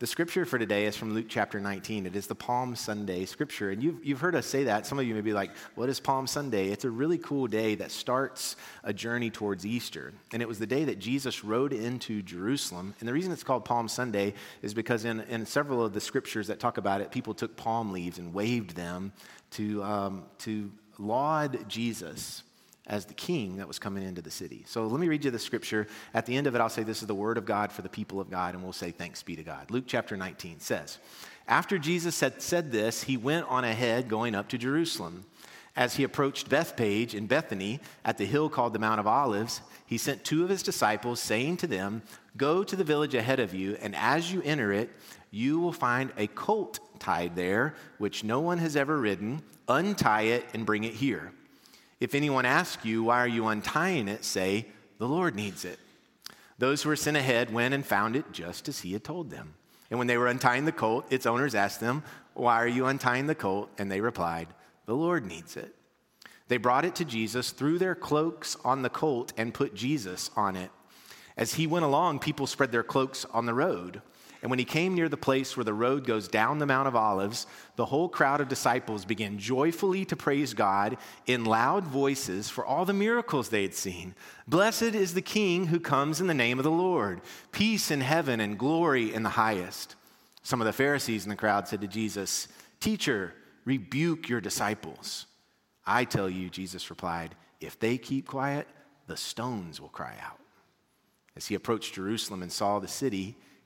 [0.00, 2.04] The scripture for today is from Luke chapter 19.
[2.04, 3.70] It is the Palm Sunday scripture.
[3.70, 4.88] And you've, you've heard us say that.
[4.88, 6.70] Some of you may be like, What is Palm Sunday?
[6.70, 10.12] It's a really cool day that starts a journey towards Easter.
[10.32, 12.92] And it was the day that Jesus rode into Jerusalem.
[12.98, 16.48] And the reason it's called Palm Sunday is because in, in several of the scriptures
[16.48, 19.12] that talk about it, people took palm leaves and waved them
[19.52, 22.42] to, um, to laud Jesus
[22.86, 24.64] as the king that was coming into the city.
[24.66, 25.86] So let me read you the scripture.
[26.12, 27.88] At the end of it, I'll say, This is the word of God for the
[27.88, 29.70] people of God, and we'll say, Thanks be to God.
[29.70, 30.98] Luke chapter 19 says,
[31.48, 35.24] After Jesus had said this, he went on ahead going up to Jerusalem.
[35.76, 39.98] As he approached Bethphage in Bethany at the hill called the Mount of Olives, he
[39.98, 42.02] sent two of his disciples, saying to them,
[42.36, 44.90] Go to the village ahead of you, and as you enter it,
[45.30, 49.42] you will find a colt tied there, which no one has ever ridden.
[49.66, 51.32] Untie it and bring it here.
[52.04, 54.26] If anyone asks you, Why are you untying it?
[54.26, 54.66] say,
[54.98, 55.78] The Lord needs it.
[56.58, 59.54] Those who were sent ahead went and found it just as he had told them.
[59.88, 62.02] And when they were untying the colt, its owners asked them,
[62.34, 63.70] Why are you untying the colt?
[63.78, 64.48] And they replied,
[64.84, 65.74] The Lord needs it.
[66.48, 70.56] They brought it to Jesus, threw their cloaks on the colt, and put Jesus on
[70.56, 70.70] it.
[71.38, 74.02] As he went along, people spread their cloaks on the road.
[74.44, 76.94] And when he came near the place where the road goes down the Mount of
[76.94, 82.62] Olives, the whole crowd of disciples began joyfully to praise God in loud voices for
[82.62, 84.14] all the miracles they had seen.
[84.46, 87.22] Blessed is the King who comes in the name of the Lord.
[87.52, 89.94] Peace in heaven and glory in the highest.
[90.42, 92.46] Some of the Pharisees in the crowd said to Jesus,
[92.80, 93.32] Teacher,
[93.64, 95.24] rebuke your disciples.
[95.86, 98.68] I tell you, Jesus replied, if they keep quiet,
[99.06, 100.38] the stones will cry out.
[101.34, 103.38] As he approached Jerusalem and saw the city,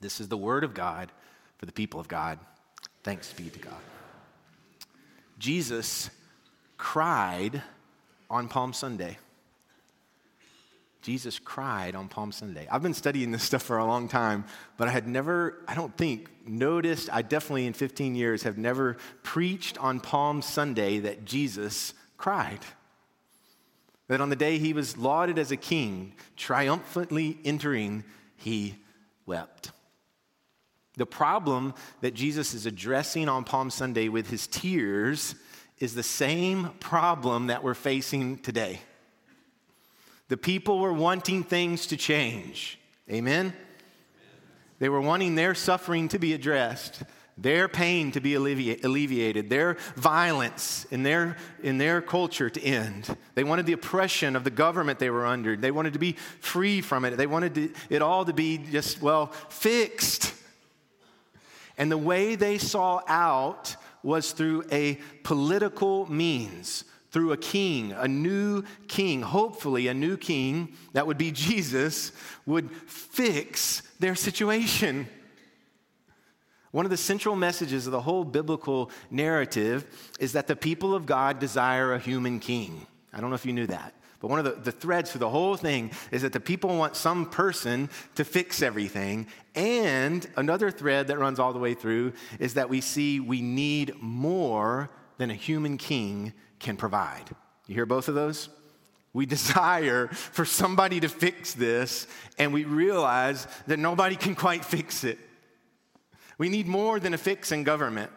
[0.00, 1.10] This is the word of God
[1.58, 2.38] for the people of God.
[3.02, 3.74] Thanks be to God.
[5.38, 6.10] Jesus
[6.76, 7.62] cried
[8.28, 9.18] on Palm Sunday.
[11.02, 12.66] Jesus cried on Palm Sunday.
[12.68, 14.44] I've been studying this stuff for a long time,
[14.76, 18.96] but I had never, I don't think, noticed, I definitely in 15 years have never
[19.22, 22.58] preached on Palm Sunday that Jesus cried.
[24.08, 28.02] That on the day he was lauded as a king, triumphantly entering,
[28.36, 28.74] he
[29.26, 29.70] wept.
[30.96, 35.34] The problem that Jesus is addressing on Palm Sunday with his tears
[35.78, 38.80] is the same problem that we're facing today.
[40.28, 42.78] The people were wanting things to change.
[43.10, 43.52] Amen?
[44.78, 47.02] They were wanting their suffering to be addressed,
[47.38, 53.14] their pain to be alleviated, their violence in their, in their culture to end.
[53.34, 55.56] They wanted the oppression of the government they were under.
[55.56, 57.16] They wanted to be free from it.
[57.16, 60.32] They wanted to, it all to be just, well, fixed.
[61.78, 68.08] And the way they saw out was through a political means, through a king, a
[68.08, 72.12] new king, hopefully a new king that would be Jesus,
[72.46, 75.08] would fix their situation.
[76.70, 79.86] One of the central messages of the whole biblical narrative
[80.20, 82.86] is that the people of God desire a human king.
[83.12, 83.94] I don't know if you knew that.
[84.20, 86.96] But one of the, the threads through the whole thing is that the people want
[86.96, 89.26] some person to fix everything.
[89.54, 93.94] And another thread that runs all the way through is that we see we need
[94.00, 97.24] more than a human king can provide.
[97.66, 98.48] You hear both of those?
[99.12, 102.06] We desire for somebody to fix this,
[102.38, 105.18] and we realize that nobody can quite fix it.
[106.38, 108.10] We need more than a fix in government.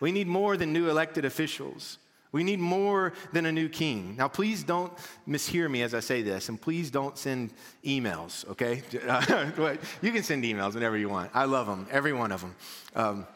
[0.00, 1.98] We need more than new elected officials.
[2.32, 4.14] We need more than a new king.
[4.16, 4.92] Now, please don't
[5.28, 7.52] mishear me as I say this, and please don't send
[7.84, 8.82] emails, okay?
[10.02, 11.32] you can send emails whenever you want.
[11.34, 12.54] I love them, every one of them.
[12.94, 13.26] Um,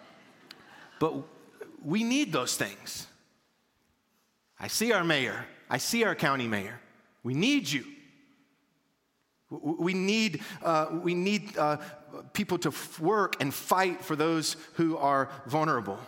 [1.01, 1.15] but
[1.85, 3.09] we need those things.
[4.61, 6.81] I see our mayor, I see our county mayor.
[7.25, 7.85] We need you.
[9.51, 11.79] We need, uh, we need uh,
[12.33, 15.99] people to work and fight for those who are vulnerable.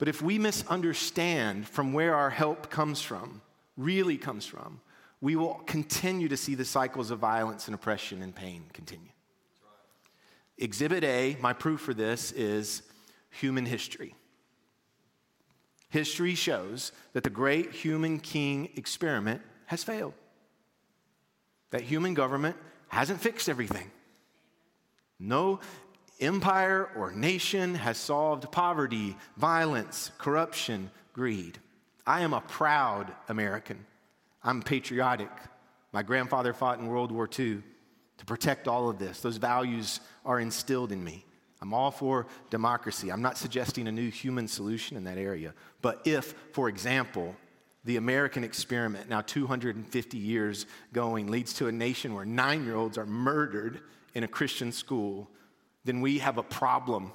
[0.00, 3.42] But if we misunderstand from where our help comes from,
[3.76, 4.80] really comes from,
[5.20, 9.10] we will continue to see the cycles of violence and oppression and pain continue.
[10.56, 12.80] Exhibit A, my proof for this is
[13.28, 14.14] human history.
[15.90, 20.14] History shows that the great human king experiment has failed,
[21.72, 22.56] that human government
[22.88, 23.90] hasn't fixed everything.
[25.18, 25.60] No
[26.20, 31.58] empire or nation has solved poverty, violence, corruption, greed.
[32.06, 33.84] I am a proud American.
[34.42, 35.30] I'm patriotic.
[35.92, 37.62] My grandfather fought in World War II
[38.18, 39.20] to protect all of this.
[39.20, 41.24] Those values are instilled in me.
[41.62, 43.10] I'm all for democracy.
[43.10, 45.52] I'm not suggesting a new human solution in that area.
[45.82, 47.36] But if, for example,
[47.84, 52.98] the American experiment, now 250 years going, leads to a nation where nine year olds
[52.98, 53.80] are murdered
[54.14, 55.28] in a Christian school,
[55.84, 57.12] then we have a problem.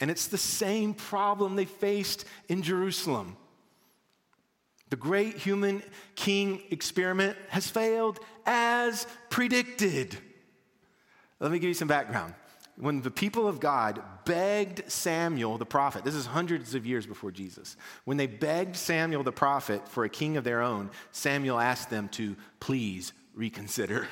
[0.00, 3.36] And it's the same problem they faced in Jerusalem.
[4.90, 5.82] The great human
[6.16, 10.16] king experiment has failed as predicted.
[11.40, 12.34] Let me give you some background.
[12.76, 17.30] When the people of God begged Samuel the prophet, this is hundreds of years before
[17.30, 21.90] Jesus, when they begged Samuel the prophet for a king of their own, Samuel asked
[21.90, 24.08] them to please reconsider.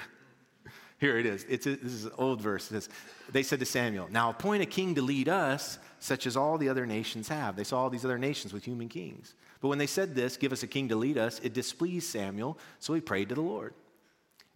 [1.01, 1.47] Here it is.
[1.49, 2.71] It's this is an old verse.
[2.71, 2.89] It Says,
[3.33, 6.69] they said to Samuel, Now appoint a king to lead us, such as all the
[6.69, 7.57] other nations have.
[7.57, 9.35] They saw all these other nations with human kings.
[9.63, 12.59] But when they said this, give us a king to lead us, it displeased Samuel,
[12.79, 13.73] so he prayed to the Lord.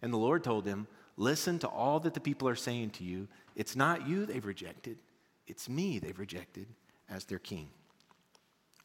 [0.03, 0.87] And the Lord told him,
[1.17, 3.27] Listen to all that the people are saying to you.
[3.55, 4.97] It's not you they've rejected,
[5.47, 6.67] it's me they've rejected
[7.09, 7.69] as their king.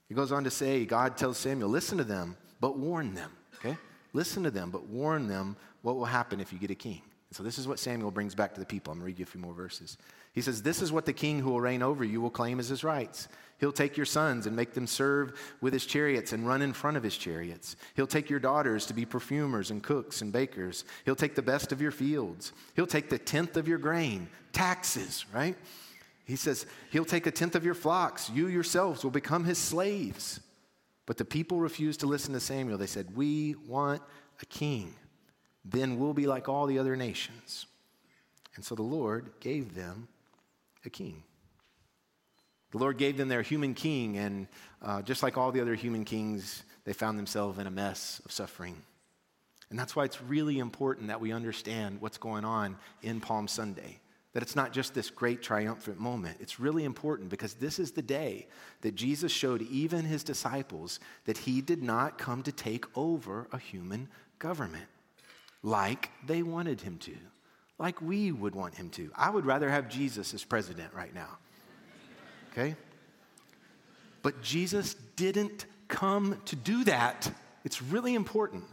[0.09, 3.31] He goes on to say, God tells Samuel, Listen to them, but warn them.
[3.57, 3.77] Okay?
[4.15, 7.03] Listen to them, but warn them what will happen if you get a king.
[7.32, 8.93] So this is what Samuel brings back to the people.
[8.93, 9.97] I'm going to read you a few more verses.
[10.32, 12.69] He says, This is what the king who will reign over you will claim as
[12.69, 13.29] his rights.
[13.59, 16.97] He'll take your sons and make them serve with his chariots and run in front
[16.97, 17.77] of his chariots.
[17.94, 20.85] He'll take your daughters to be perfumers and cooks and bakers.
[21.05, 22.53] He'll take the best of your fields.
[22.75, 25.56] He'll take the tenth of your grain, taxes, right?
[26.25, 28.31] He says, He'll take a tenth of your flocks.
[28.31, 30.41] You yourselves will become his slaves.
[31.06, 32.79] But the people refused to listen to Samuel.
[32.79, 34.03] They said, We want
[34.41, 34.94] a king.
[35.65, 37.67] Then we'll be like all the other nations.
[38.57, 40.09] And so the Lord gave them
[40.85, 41.23] a king.
[42.73, 44.47] The Lord gave them their human king, and
[44.83, 48.33] uh, just like all the other human kings, they found themselves in a mess of
[48.33, 48.77] suffering.
[49.71, 54.01] And that's why it's really important that we understand what's going on in Palm Sunday.
[54.33, 56.39] That it's not just this great triumphant moment.
[56.41, 58.47] It's really important because this is the day
[58.83, 63.59] that Jesus showed even his disciples that he did not come to take over a
[63.59, 64.09] human
[64.39, 64.87] government
[65.62, 67.17] like they wanted him to,
[67.79, 69.11] like we would want him to.
[69.15, 71.39] I would rather have Jesus as president right now
[72.53, 72.77] okay?
[74.23, 77.31] But Jesus didn't come to do that.
[77.65, 78.65] It's really important.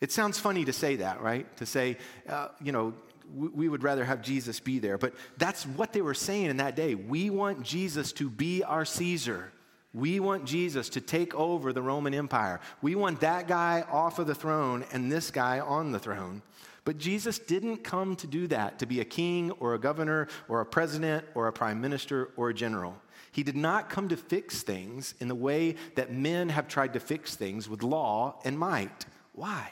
[0.00, 1.56] It sounds funny to say that, right?
[1.58, 1.98] To say,
[2.28, 2.94] uh, you know,
[3.34, 4.98] we, we would rather have Jesus be there.
[4.98, 6.94] But that's what they were saying in that day.
[6.94, 9.52] We want Jesus to be our Caesar.
[9.94, 12.60] We want Jesus to take over the Roman Empire.
[12.82, 16.42] We want that guy off of the throne and this guy on the throne.
[16.84, 20.60] But Jesus didn't come to do that, to be a king or a governor or
[20.60, 22.96] a president or a prime minister or a general.
[23.30, 27.00] He did not come to fix things in the way that men have tried to
[27.00, 29.06] fix things with law and might.
[29.32, 29.70] Why?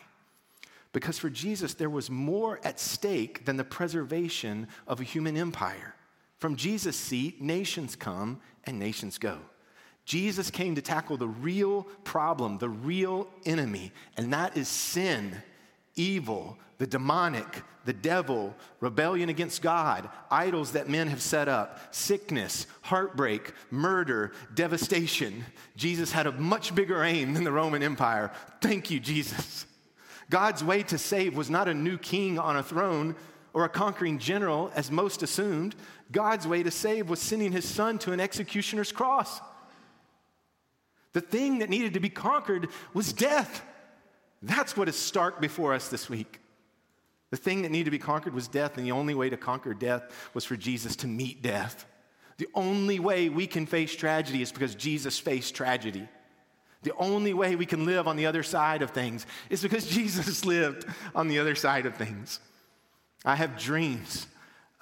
[0.93, 5.95] Because for Jesus, there was more at stake than the preservation of a human empire.
[6.39, 9.39] From Jesus' seat, nations come and nations go.
[10.05, 15.37] Jesus came to tackle the real problem, the real enemy, and that is sin,
[15.95, 22.67] evil, the demonic, the devil, rebellion against God, idols that men have set up, sickness,
[22.83, 25.45] heartbreak, murder, devastation.
[25.77, 28.33] Jesus had a much bigger aim than the Roman Empire.
[28.61, 29.67] Thank you, Jesus.
[30.31, 33.15] God's way to save was not a new king on a throne
[33.53, 35.75] or a conquering general, as most assumed.
[36.11, 39.41] God's way to save was sending his son to an executioner's cross.
[41.13, 43.65] The thing that needed to be conquered was death.
[44.43, 46.41] That's what is stark before us this week.
[47.31, 49.73] The thing that needed to be conquered was death, and the only way to conquer
[49.73, 51.87] death was for Jesus to meet death.
[52.39, 56.09] The only way we can face tragedy is because Jesus faced tragedy.
[56.83, 60.45] The only way we can live on the other side of things is because Jesus
[60.45, 62.41] lived on the other side of things.
[63.25, 64.27] I have dreams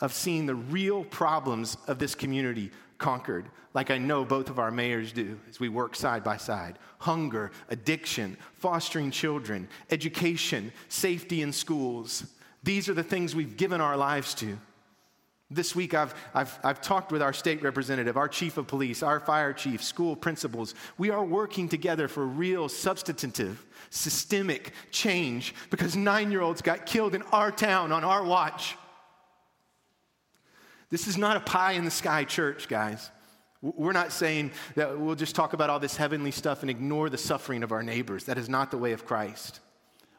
[0.00, 4.70] of seeing the real problems of this community conquered, like I know both of our
[4.70, 11.50] mayors do as we work side by side hunger, addiction, fostering children, education, safety in
[11.50, 12.24] schools.
[12.62, 14.58] These are the things we've given our lives to.
[15.50, 19.18] This week, I've, I've, I've talked with our state representative, our chief of police, our
[19.18, 20.74] fire chief, school principals.
[20.96, 27.16] We are working together for real, substantive, systemic change because nine year olds got killed
[27.16, 28.76] in our town on our watch.
[30.90, 33.10] This is not a pie in the sky church, guys.
[33.62, 37.18] We're not saying that we'll just talk about all this heavenly stuff and ignore the
[37.18, 38.24] suffering of our neighbors.
[38.24, 39.60] That is not the way of Christ.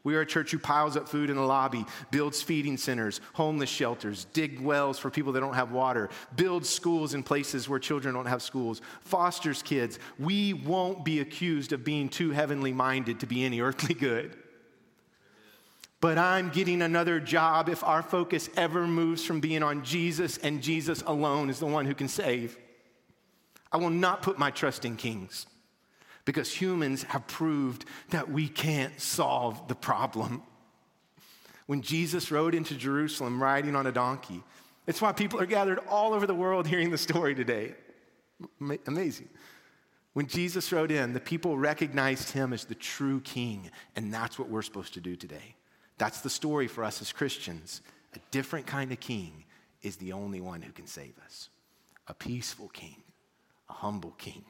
[0.04, 3.70] We are a church who piles up food in the lobby, builds feeding centers, homeless
[3.70, 8.16] shelters, dig wells for people that don't have water, builds schools in places where children
[8.16, 10.00] don't have schools, fosters kids.
[10.18, 14.38] We won't be accused of being too heavenly minded to be any earthly good.
[16.02, 20.62] But I'm getting another job if our focus ever moves from being on Jesus and
[20.62, 22.58] Jesus alone is the one who can save.
[23.72, 25.46] I will not put my trust in kings
[26.26, 30.42] because humans have proved that we can't solve the problem.
[31.68, 34.44] When Jesus rode into Jerusalem riding on a donkey,
[34.88, 37.76] it's why people are gathered all over the world hearing the story today.
[38.88, 39.30] Amazing.
[40.14, 44.50] When Jesus rode in, the people recognized him as the true king, and that's what
[44.50, 45.56] we're supposed to do today.
[46.02, 47.82] That's the story for us as Christians.
[48.16, 49.46] A different kind of king
[49.84, 51.50] is the only one who can save us
[52.08, 53.04] a peaceful king,
[53.70, 54.44] a humble king,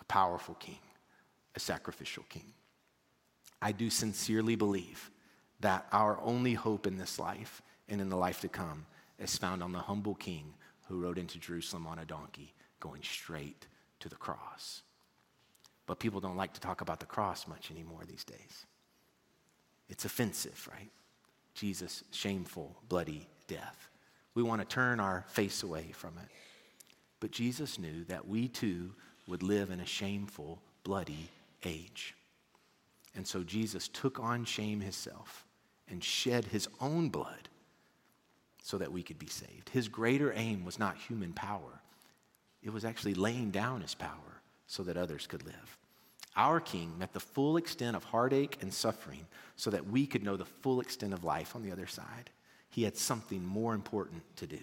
[0.00, 0.78] a powerful king
[1.54, 2.52] a sacrificial king.
[3.60, 5.10] I do sincerely believe
[5.60, 8.86] that our only hope in this life and in the life to come
[9.18, 10.54] is found on the humble king
[10.88, 13.66] who rode into Jerusalem on a donkey, going straight
[14.00, 14.82] to the cross.
[15.86, 18.66] But people don't like to talk about the cross much anymore these days.
[19.90, 20.90] It's offensive, right?
[21.54, 23.88] Jesus' shameful, bloody death.
[24.34, 26.28] We want to turn our face away from it.
[27.18, 28.94] But Jesus knew that we too
[29.26, 31.28] would live in a shameful, bloody
[31.64, 32.14] age.
[33.14, 35.44] And so Jesus took on shame himself
[35.90, 37.48] and shed his own blood
[38.62, 39.68] so that we could be saved.
[39.70, 41.82] His greater aim was not human power,
[42.62, 45.76] it was actually laying down his power so that others could live.
[46.36, 50.36] Our King met the full extent of heartache and suffering so that we could know
[50.36, 52.30] the full extent of life on the other side.
[52.70, 54.60] He had something more important to do,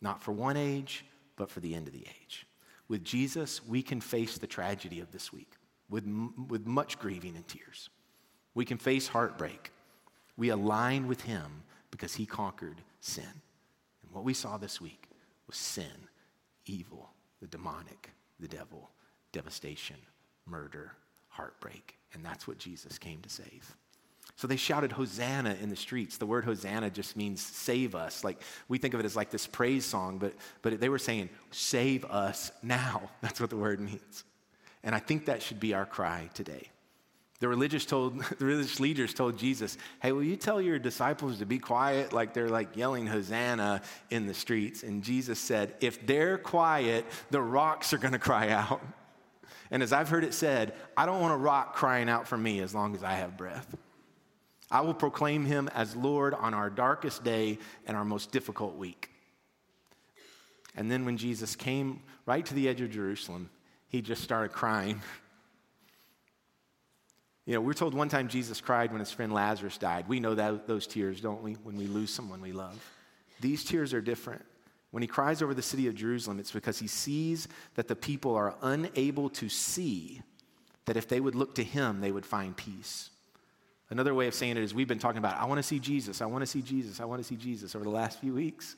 [0.00, 1.04] not for one age,
[1.36, 2.46] but for the end of the age.
[2.86, 5.52] With Jesus, we can face the tragedy of this week
[5.88, 6.06] with,
[6.48, 7.90] with much grieving and tears.
[8.54, 9.72] We can face heartbreak.
[10.36, 13.24] We align with Him because He conquered sin.
[14.02, 15.08] And what we saw this week
[15.46, 16.08] was sin,
[16.66, 17.10] evil,
[17.40, 18.90] the demonic, the devil,
[19.32, 19.96] devastation,
[20.46, 20.92] murder,
[21.28, 21.96] heartbreak.
[22.12, 23.76] And that's what Jesus came to save.
[24.36, 26.16] So they shouted Hosanna in the streets.
[26.16, 28.24] The word Hosanna just means save us.
[28.24, 31.28] Like we think of it as like this praise song, but, but they were saying,
[31.50, 33.10] save us now.
[33.20, 34.24] That's what the word means.
[34.82, 36.68] And I think that should be our cry today.
[37.40, 41.46] The religious, told, the religious leaders told Jesus, Hey, will you tell your disciples to
[41.46, 42.12] be quiet?
[42.12, 44.82] Like they're like yelling Hosanna in the streets.
[44.82, 48.82] And Jesus said, If they're quiet, the rocks are going to cry out.
[49.70, 52.60] And as I've heard it said, I don't want a rock crying out for me
[52.60, 53.74] as long as I have breath.
[54.70, 59.10] I will proclaim him as Lord on our darkest day and our most difficult week.
[60.76, 63.50] And then when Jesus came right to the edge of Jerusalem,
[63.88, 65.00] he just started crying.
[67.46, 70.08] You know, we're told one time Jesus cried when his friend Lazarus died.
[70.08, 72.82] We know that, those tears, don't we, when we lose someone we love.
[73.40, 74.44] These tears are different.
[74.94, 78.36] When he cries over the city of Jerusalem, it's because he sees that the people
[78.36, 80.22] are unable to see
[80.84, 83.10] that if they would look to him, they would find peace.
[83.90, 86.22] Another way of saying it is we've been talking about, I want to see Jesus,
[86.22, 88.76] I want to see Jesus, I want to see Jesus over the last few weeks.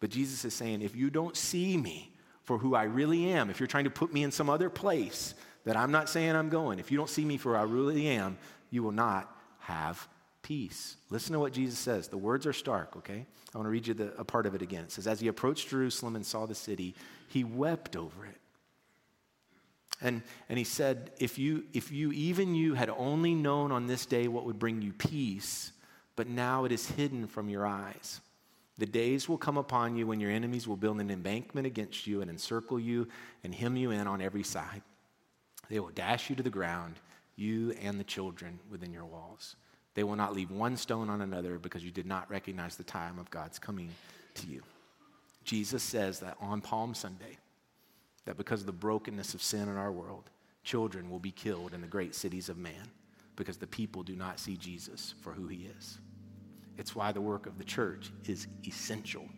[0.00, 2.12] But Jesus is saying, if you don't see me,
[2.44, 5.34] for who I really am, if you're trying to put me in some other place
[5.66, 8.08] that I'm not saying I'm going, if you don't see me for who I really
[8.08, 8.38] am,
[8.70, 10.08] you will not have
[10.48, 10.96] peace.
[11.10, 12.08] Listen to what Jesus says.
[12.08, 13.26] The words are stark, okay?
[13.54, 14.84] I want to read you the, a part of it again.
[14.84, 16.94] It says, As he approached Jerusalem and saw the city,
[17.28, 18.38] he wept over it.
[20.00, 24.06] And, and he said, if you, if you, even you, had only known on this
[24.06, 25.72] day what would bring you peace,
[26.16, 28.20] but now it is hidden from your eyes.
[28.78, 32.22] The days will come upon you when your enemies will build an embankment against you
[32.22, 33.08] and encircle you
[33.44, 34.82] and hem you in on every side.
[35.68, 36.94] They will dash you to the ground,
[37.36, 39.56] you and the children within your walls.
[39.98, 43.18] They will not leave one stone on another because you did not recognize the time
[43.18, 43.90] of God's coming
[44.34, 44.62] to you.
[45.42, 47.36] Jesus says that on Palm Sunday,
[48.24, 50.30] that because of the brokenness of sin in our world,
[50.62, 52.92] children will be killed in the great cities of man
[53.34, 55.98] because the people do not see Jesus for who he is.
[56.76, 59.28] It's why the work of the church is essential.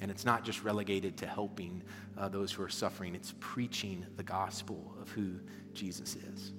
[0.00, 1.84] And it's not just relegated to helping
[2.18, 5.38] uh, those who are suffering, it's preaching the gospel of who
[5.72, 6.52] Jesus is.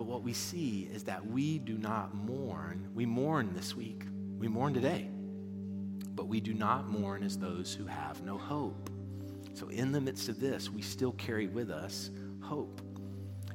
[0.00, 2.88] But what we see is that we do not mourn.
[2.94, 4.04] We mourn this week,
[4.38, 5.10] we mourn today.
[6.14, 8.88] But we do not mourn as those who have no hope.
[9.52, 12.80] So, in the midst of this, we still carry with us hope.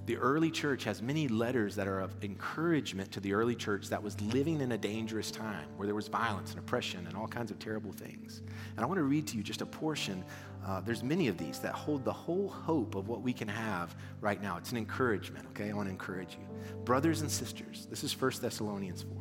[0.06, 4.04] the early church has many letters that are of encouragement to the early church that
[4.04, 7.50] was living in a dangerous time where there was violence and oppression and all kinds
[7.50, 8.44] of terrible things.
[8.75, 10.24] And I want to read to you just a portion.
[10.65, 13.95] Uh, there's many of these that hold the whole hope of what we can have
[14.19, 14.57] right now.
[14.57, 15.69] It's an encouragement, okay?
[15.69, 16.75] I want to encourage you.
[16.86, 19.12] Brothers and sisters, this is 1 Thessalonians 4.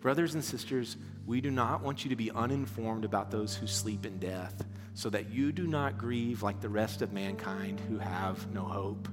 [0.00, 0.96] Brothers and sisters,
[1.26, 5.10] we do not want you to be uninformed about those who sleep in death, so
[5.10, 9.08] that you do not grieve like the rest of mankind who have no hope.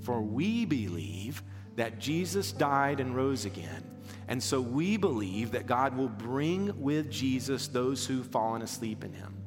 [0.00, 1.42] For we believe
[1.76, 3.82] that Jesus died and rose again.
[4.28, 9.12] And so we believe that God will bring with Jesus those who've fallen asleep in
[9.14, 9.41] him.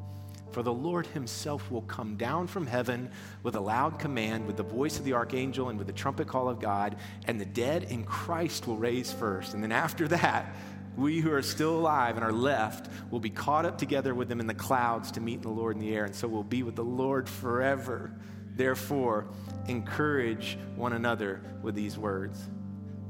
[0.55, 3.09] For the Lord himself will come down from heaven
[3.43, 6.47] with a loud command, with the voice of the archangel, and with the trumpet call
[6.47, 6.95] of God,
[7.25, 9.53] and the dead in Christ will raise first.
[9.53, 10.55] And then after that,
[10.95, 14.39] we who are still alive and are left will be caught up together with them
[14.39, 16.05] in the clouds to meet the Lord in the air.
[16.05, 18.13] And so we'll be with the Lord forever.
[18.55, 19.27] Therefore,
[19.67, 22.41] encourage one another with these words.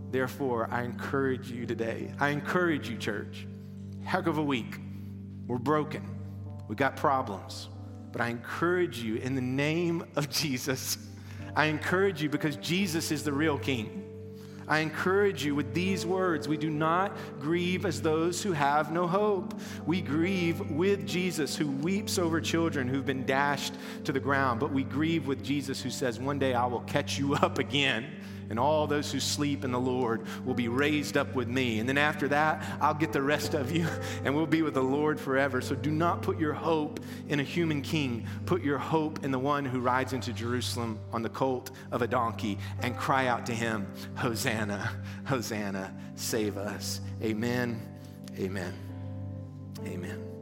[0.09, 2.11] Therefore, I encourage you today.
[2.19, 3.45] I encourage you, church.
[4.03, 4.79] Heck of a week.
[5.45, 6.14] We're broken.
[6.67, 7.69] We got problems.
[8.11, 10.97] But I encourage you in the name of Jesus.
[11.55, 14.03] I encourage you because Jesus is the real king.
[14.67, 19.05] I encourage you with these words we do not grieve as those who have no
[19.05, 19.59] hope.
[19.85, 24.71] We grieve with Jesus who weeps over children who've been dashed to the ground, but
[24.71, 28.07] we grieve with Jesus who says, One day I will catch you up again
[28.49, 31.79] and all those who sleep in the Lord will be raised up with me.
[31.79, 33.87] And then after that, I'll get the rest of you,
[34.23, 35.61] and we'll be with the Lord forever.
[35.61, 36.99] So do not put your hope
[37.29, 38.27] in a human king.
[38.45, 42.07] Put your hope in the one who rides into Jerusalem on the colt of a
[42.07, 44.91] donkey and cry out to him, Hosanna,
[45.25, 47.01] Hosanna, save us.
[47.21, 47.81] Amen.
[48.37, 48.73] Amen.
[49.85, 50.34] Amen.